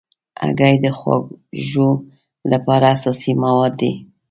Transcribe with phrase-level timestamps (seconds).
[0.41, 1.87] هګۍ د خواږو
[2.51, 3.91] لپاره اساسي مواد دي.